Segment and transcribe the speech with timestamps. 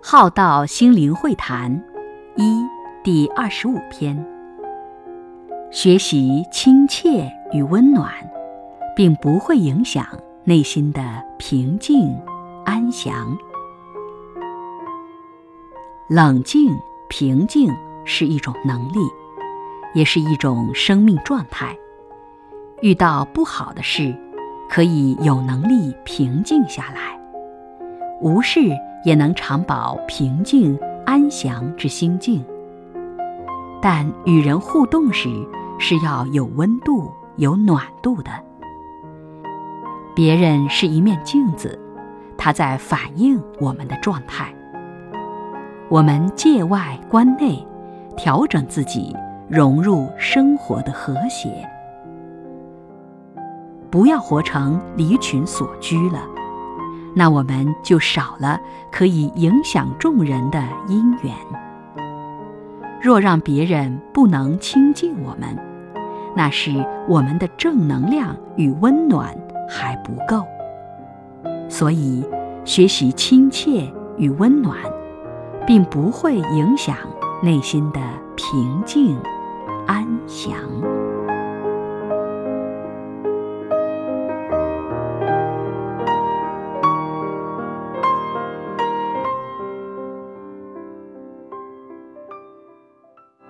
[0.00, 1.82] 浩道心灵会谈
[2.36, 2.64] 一
[3.02, 4.24] 第二十五篇：
[5.70, 8.10] 学习亲切与温暖，
[8.94, 10.06] 并不会影响
[10.44, 11.02] 内心的
[11.36, 12.16] 平静
[12.64, 13.36] 安详。
[16.08, 16.72] 冷静、
[17.08, 17.68] 平静
[18.04, 19.00] 是一种能力，
[19.94, 21.76] 也是一种生命状态。
[22.80, 24.16] 遇到不好的事，
[24.70, 27.20] 可以有能力平静下来，
[28.20, 28.60] 无事
[29.04, 32.44] 也能常保平静安详之心境。
[33.80, 35.28] 但与人互动时，
[35.78, 38.30] 是要有温度、有暖度的。
[40.16, 41.78] 别人是一面镜子，
[42.36, 44.52] 它在反映我们的状态。
[45.88, 47.64] 我们界外观内，
[48.16, 49.16] 调整自己，
[49.48, 51.48] 融入生活的和谐。
[53.90, 56.20] 不要活成离群所居了，
[57.18, 58.60] 那我们就少了
[58.92, 61.34] 可以影响众人的因缘。
[63.02, 65.58] 若让别人不能亲近我们，
[66.36, 66.72] 那是
[67.08, 69.36] 我们的正能量与温暖
[69.68, 70.46] 还不够。
[71.68, 72.24] 所以，
[72.64, 74.76] 学习亲切与温暖，
[75.66, 76.96] 并不会影响
[77.42, 78.00] 内心的
[78.36, 79.18] 平静
[79.88, 80.54] 安详。